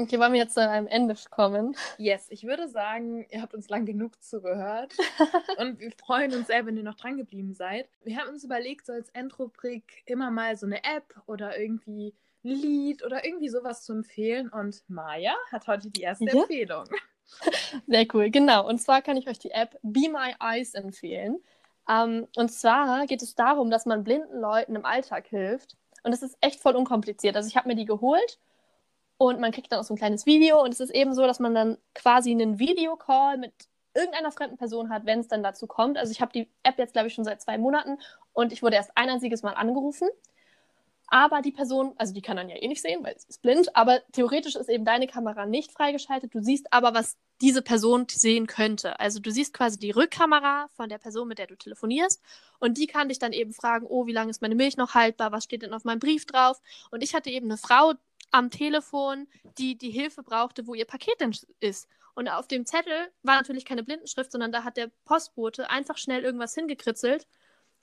[0.00, 1.76] Okay, wollen wir jetzt zu einem Ende kommen?
[1.96, 4.94] Yes, ich würde sagen, ihr habt uns lang genug zugehört.
[5.58, 7.88] und wir freuen uns sehr, wenn ihr noch dran geblieben seid.
[8.04, 12.50] Wir haben uns überlegt, so als Endrubrik immer mal so eine App oder irgendwie ein
[12.50, 14.50] Lied oder irgendwie sowas zu empfehlen.
[14.50, 16.42] Und Maya hat heute die erste Ja?
[16.42, 16.84] Empfehlung.
[17.88, 18.68] Sehr cool, genau.
[18.68, 21.42] Und zwar kann ich euch die App Be My Eyes empfehlen.
[21.88, 25.76] Ähm, und zwar geht es darum, dass man blinden Leuten im Alltag hilft.
[26.04, 27.34] Und es ist echt voll unkompliziert.
[27.34, 28.38] Also ich habe mir die geholt
[29.18, 30.62] und man kriegt dann auch so ein kleines Video.
[30.62, 33.52] Und es ist eben so, dass man dann quasi einen Videocall mit
[33.94, 35.98] irgendeiner fremden Person hat, wenn es dann dazu kommt.
[35.98, 37.98] Also ich habe die App jetzt, glaube ich, schon seit zwei Monaten
[38.32, 40.08] und ich wurde erst ein einziges Mal angerufen.
[41.10, 43.74] Aber die Person, also die kann dann ja eh nicht sehen, weil sie ist blind,
[43.74, 46.34] aber theoretisch ist eben deine Kamera nicht freigeschaltet.
[46.34, 49.00] Du siehst aber, was diese Person sehen könnte.
[49.00, 52.20] Also du siehst quasi die Rückkamera von der Person, mit der du telefonierst
[52.58, 55.32] und die kann dich dann eben fragen, oh, wie lange ist meine Milch noch haltbar,
[55.32, 56.60] was steht denn auf meinem Brief drauf?
[56.90, 57.94] Und ich hatte eben eine Frau
[58.30, 59.26] am Telefon,
[59.58, 61.88] die die Hilfe brauchte, wo ihr Paket denn ist.
[62.14, 66.24] Und auf dem Zettel war natürlich keine Blindenschrift, sondern da hat der Postbote einfach schnell
[66.24, 67.26] irgendwas hingekritzelt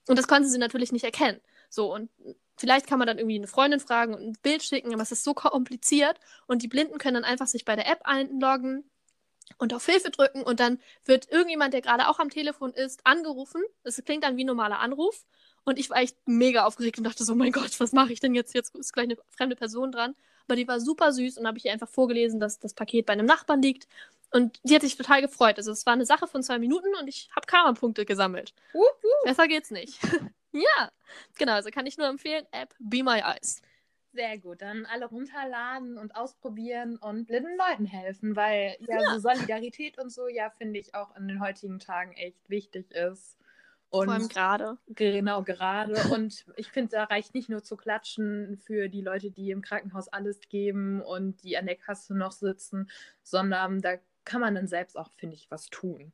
[0.07, 1.39] und das konnte sie natürlich nicht erkennen.
[1.69, 2.09] So, und
[2.57, 5.23] vielleicht kann man dann irgendwie eine Freundin fragen und ein Bild schicken, aber es ist
[5.23, 8.89] so kompliziert und die Blinden können dann einfach sich bei der App einloggen
[9.57, 13.61] und auf Hilfe drücken und dann wird irgendjemand, der gerade auch am Telefon ist, angerufen.
[13.83, 15.25] Es klingt dann wie ein normaler Anruf
[15.63, 18.35] und ich war echt mega aufgeregt und dachte so, mein Gott, was mache ich denn
[18.35, 18.53] jetzt?
[18.53, 20.15] Jetzt ist gleich eine fremde Person dran.
[20.47, 23.13] Aber die war super süß und habe ich ihr einfach vorgelesen, dass das Paket bei
[23.13, 23.87] einem Nachbarn liegt.
[24.31, 25.57] Und die hat sich total gefreut.
[25.57, 28.53] Also es war eine Sache von zwei Minuten und ich habe Karma-Punkte gesammelt.
[28.73, 29.25] Uh, uh.
[29.25, 29.99] Besser geht's nicht.
[30.51, 30.91] ja,
[31.37, 31.53] genau.
[31.53, 33.61] Also kann ich nur empfehlen, App Be My Eyes.
[34.15, 39.13] Sehr gut, dann alle runterladen und ausprobieren und blinden Leuten helfen, weil ja, ja.
[39.13, 43.37] so Solidarität und so, ja, finde ich auch in den heutigen Tagen echt wichtig ist.
[43.95, 44.77] Und Vor allem gerade.
[44.87, 45.95] Genau, gerade.
[46.13, 50.07] Und ich finde, da reicht nicht nur zu klatschen für die Leute, die im Krankenhaus
[50.07, 52.89] alles geben und die an der Kasse noch sitzen,
[53.23, 56.11] sondern da kann man dann selbst auch, finde ich, was tun.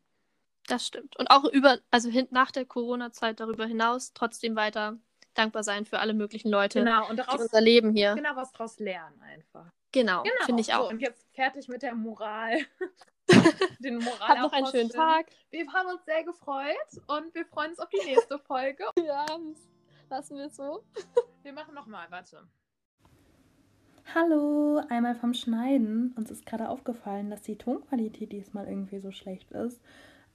[0.67, 1.17] Das stimmt.
[1.17, 4.97] Und auch über, also hin, nach der Corona-Zeit darüber hinaus trotzdem weiter
[5.33, 8.15] dankbar sein für alle möglichen Leute, genau, und daraus, die unser Leben hier.
[8.15, 9.71] Genau, was daraus lernen einfach.
[9.91, 10.85] Genau, genau finde ich auch.
[10.85, 12.57] So, und jetzt fertig mit der Moral.
[13.79, 15.27] Den Moral Habt noch einen schönen Tag.
[15.49, 16.75] Wir haben uns sehr gefreut
[17.07, 18.83] und wir freuen uns auf die nächste Folge.
[19.05, 19.25] ja,
[20.09, 20.83] lassen wir es so.
[21.43, 22.47] wir machen nochmal, warte.
[24.13, 26.13] Hallo, einmal vom Schneiden.
[26.17, 29.81] Uns ist gerade aufgefallen, dass die Tonqualität diesmal irgendwie so schlecht ist.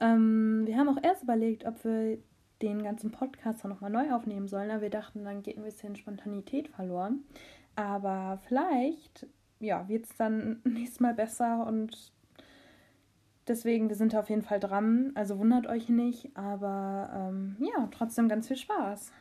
[0.01, 2.19] Ähm, wir haben auch erst überlegt, ob wir
[2.63, 5.97] den ganzen Podcast dann nochmal neu aufnehmen sollen, aber wir dachten, dann geht ein bisschen
[5.97, 7.25] Spontanität verloren.
[7.75, 9.27] Aber vielleicht,
[9.61, 12.13] ja, wird es dann nächstes Mal besser und
[13.49, 15.13] deswegen, wir sind auf jeden Fall dran.
[15.15, 19.13] Also wundert euch nicht, aber ähm, ja, trotzdem ganz viel Spaß.